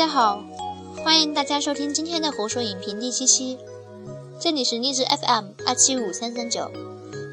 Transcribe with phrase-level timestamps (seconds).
[0.00, 0.42] 大家好，
[1.04, 3.58] 欢迎大家收听今天的《胡说影评》第七期，
[4.40, 6.72] 这里是励志 FM 二七五三三九，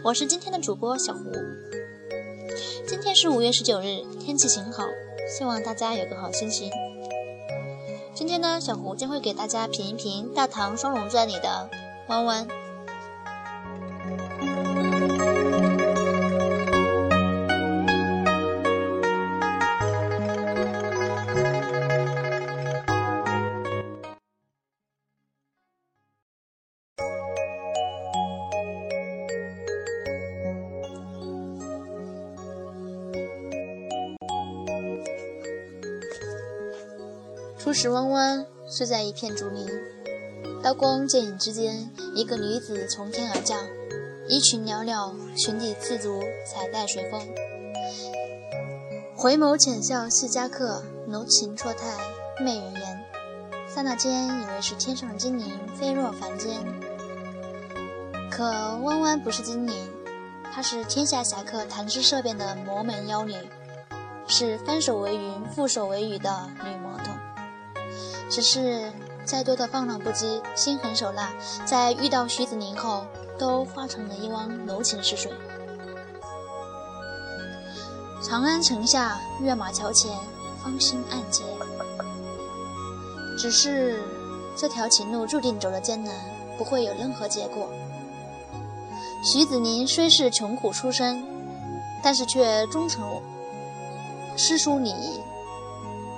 [0.03, 1.21] 我是今天的主播小胡。
[2.85, 4.83] 今天是五月十九日，天气晴好，
[5.29, 6.69] 希望大家有个好心情。
[8.13, 11.69] 今天呢，小胡将会给大家评一评《大唐双龙传》里的
[12.09, 12.45] 弯弯。
[37.67, 39.67] 初识弯弯是在一片竹林，
[40.63, 43.61] 刀光剑影之间，一个女子从天而降，
[44.29, 47.19] 衣裙袅袅，裙底赤足，彩带随风。
[49.17, 51.93] 回眸浅笑系佳客，浓情绰态
[52.39, 53.05] 媚人颜。
[53.67, 56.63] 刹那间以为是天上精灵飞落凡间，
[58.31, 58.45] 可
[58.77, 59.75] 弯弯不是精灵，
[60.53, 63.35] 她是天下侠客谈之色变的魔门妖女，
[64.25, 67.11] 是翻手为云覆手为雨的女魔头。
[68.29, 68.91] 只是
[69.25, 71.31] 再多的放浪不羁、心狠手辣，
[71.65, 73.05] 在遇到徐子宁后，
[73.37, 75.31] 都化成了一汪柔情似水。
[78.21, 80.11] 长安城下，跃马桥前，
[80.63, 81.43] 芳心暗结。
[83.37, 84.01] 只是
[84.55, 86.13] 这条情路注定走得艰难，
[86.57, 87.69] 不会有任何结果。
[89.23, 91.23] 徐子宁虽是穷苦出身，
[92.03, 93.21] 但是却忠诚
[94.35, 95.21] 诗书礼仪。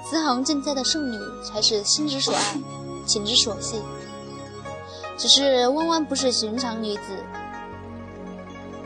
[0.10, 2.60] 慈航健在的圣女才是心之所爱，
[3.06, 3.80] 情之所系。
[5.16, 7.02] 只是弯弯不是寻常女子，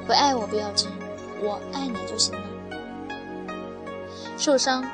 [0.05, 0.89] 不爱我不要紧，
[1.41, 2.41] 我爱你就行了。
[4.37, 4.85] 受伤，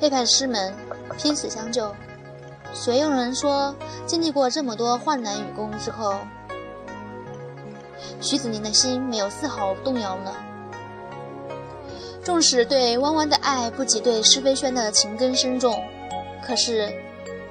[0.00, 0.74] 背叛师门，
[1.16, 1.94] 拼死相救。
[2.74, 3.72] 谁又能说，
[4.04, 6.18] 经历过这么多患难与共之后，
[8.20, 10.34] 徐子宁的心没有丝毫动摇呢？
[12.28, 15.82] 纵使对弯弯的爱不及对施飞轩的情根深重，
[16.44, 16.92] 可是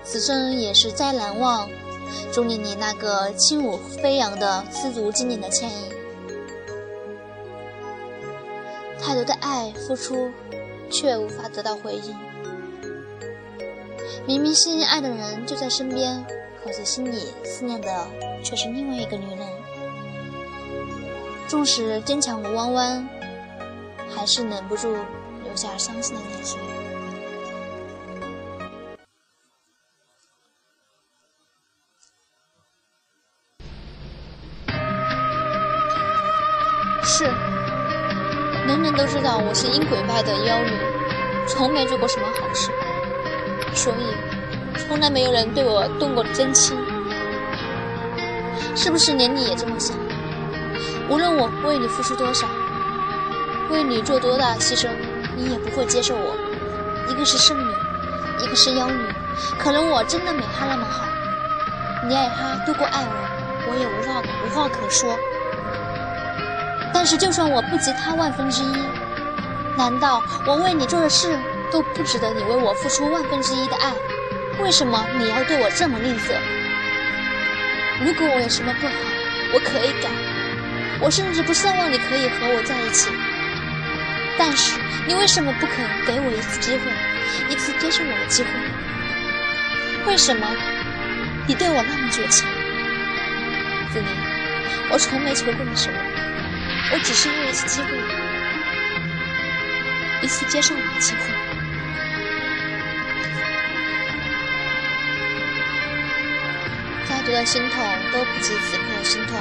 [0.03, 1.67] 此生也是再难忘
[2.31, 5.89] 钟离离那个轻舞飞扬的丝足精灵的倩影。
[9.01, 10.29] 太多的爱付出，
[10.91, 12.15] 却无法得到回应。
[14.27, 16.23] 明明心爱的人就在身边，
[16.63, 18.07] 可是心里思念的
[18.43, 19.39] 却是另外一个女人。
[21.47, 23.09] 纵使坚强如弯弯。
[24.17, 24.91] 还是忍不住
[25.43, 26.59] 流下伤心的泪水。
[37.03, 37.25] 是，
[38.65, 40.71] 人人都知道我是阴鬼派的妖女，
[41.47, 42.71] 从没做过什么好事，
[43.75, 46.75] 所以从来没有人对我动过真情。
[48.75, 49.95] 是不是连你也这么想？
[51.07, 52.47] 无论我为你付出多少。
[53.69, 54.87] 为你做多大牺牲，
[55.35, 56.35] 你也不会接受我。
[57.09, 57.71] 一个是圣女，
[58.43, 59.05] 一个是妖女，
[59.57, 61.05] 可能我真的没她那么好。
[62.07, 65.17] 你爱她多过爱我，我也无话无话可说。
[66.93, 68.73] 但是就算我不及她万分之一，
[69.75, 71.37] 难道我为你做的事
[71.71, 73.93] 都不值得你为我付出万分之一的爱？
[74.61, 76.33] 为什么你要对我这么吝啬？
[78.03, 78.93] 如果我有什么不好，
[79.53, 80.09] 我可以改。
[80.99, 83.11] 我甚至不奢望你可以和我在一起。
[84.37, 86.83] 但是你为什么不肯给我一次机会，
[87.49, 88.49] 一次接受我的机会？
[90.05, 90.47] 为什么
[91.47, 92.47] 你对我那么绝情？
[93.91, 94.07] 子宁，
[94.91, 95.97] 我从没求过你什么，
[96.93, 97.89] 我只是要一次机会，
[100.21, 101.19] 一次接受你的机会。
[107.09, 107.83] 再多的心痛
[108.13, 109.39] 都不及此刻的心痛，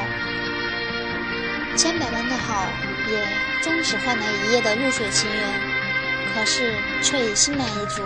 [1.77, 2.67] 千百般的好。
[3.11, 3.27] 也
[3.63, 5.61] 终只换来一夜的露水情缘，
[6.35, 8.03] 可是却已心满意足。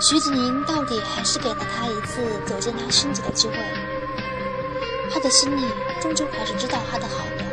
[0.00, 3.56] 徐子宁到底还是给了他一次走进他心底的机会，
[5.12, 5.64] 他的心里
[6.00, 7.44] 终究还是知道他的好的。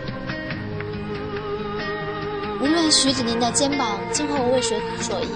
[2.61, 5.29] 无论徐子宁的肩膀今后为谁所依，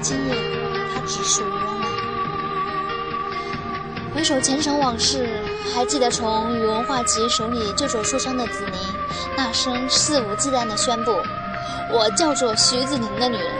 [0.00, 0.34] 今夜
[0.94, 1.88] 他只属于弯弯。
[4.14, 5.28] 回首前尘往事，
[5.74, 8.80] 还记得从宇文化及手里救走受伤的子宁。
[9.36, 11.22] 那声肆无忌惮的宣布
[11.92, 13.52] ：“我叫做徐子宁的女人。”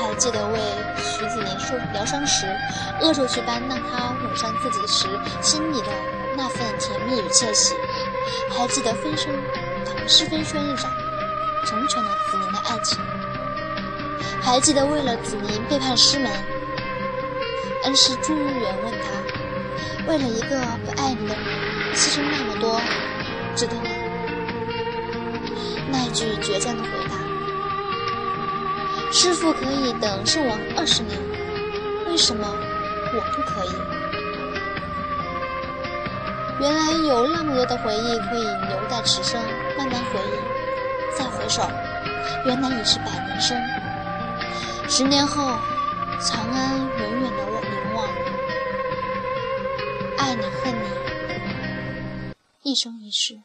[0.00, 0.58] 还记得为
[0.96, 2.46] 徐子宁受疗伤时，
[3.02, 5.06] 恶作剧般让他吻上自己时
[5.42, 5.88] 心里的
[6.36, 7.74] 那份甜蜜与窃喜。
[8.48, 9.32] 还记得飞升
[9.84, 10.90] 唐诗飞轩一掌，
[11.66, 12.98] 成全了子宁的爱情。
[14.40, 16.30] 还记得为了子宁背叛师门，
[17.84, 19.08] 恩师朱元问他
[20.08, 21.44] ：“为了一个不爱你的人，
[21.94, 22.80] 牺牲那么多，
[23.54, 23.82] 值得吗？”
[25.92, 27.14] 那一句倔强的回答
[29.12, 31.18] ：“师傅可以等圣王二十年，
[32.08, 33.70] 为什么我不可以？”
[36.60, 39.40] 原来有那么多的回忆可以留在此生，
[39.78, 41.62] 慢慢回忆，再回首，
[42.44, 43.58] 原来已是百年身。
[44.86, 45.58] 十年后，
[46.20, 46.79] 长安
[52.70, 53.42] 一生一世。